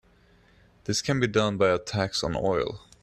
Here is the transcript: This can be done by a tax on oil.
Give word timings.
This 0.85 0.99
can 0.99 1.19
be 1.19 1.27
done 1.27 1.57
by 1.57 1.69
a 1.69 1.77
tax 1.77 2.23
on 2.23 2.35
oil. 2.35 2.81